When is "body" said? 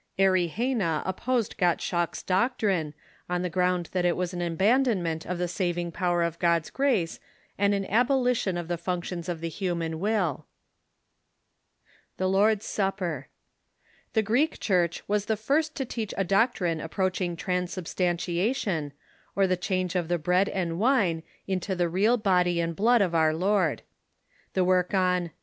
22.17-22.59